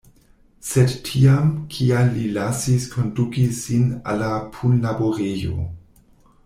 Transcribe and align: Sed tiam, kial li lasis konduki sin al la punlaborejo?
Sed 0.69 0.95
tiam, 1.09 1.51
kial 1.75 2.09
li 2.15 2.25
lasis 2.39 2.89
konduki 2.95 3.45
sin 3.61 3.87
al 4.15 4.21
la 4.25 4.33
punlaborejo? 4.57 5.59